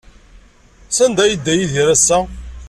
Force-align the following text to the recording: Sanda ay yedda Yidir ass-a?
Sanda 0.97 1.21
ay 1.23 1.29
yedda 1.31 1.53
Yidir 1.55 1.87
ass-a? 1.93 2.19